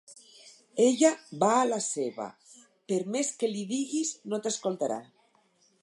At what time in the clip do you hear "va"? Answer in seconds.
1.43-1.49